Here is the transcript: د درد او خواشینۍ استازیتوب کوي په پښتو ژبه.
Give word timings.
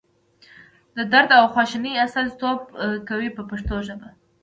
د 0.95 0.97
درد 1.11 1.29
او 1.39 1.45
خواشینۍ 1.53 1.93
استازیتوب 2.05 2.59
کوي 3.09 3.29
په 3.37 3.41
پښتو 3.49 3.75
ژبه. 3.87 4.09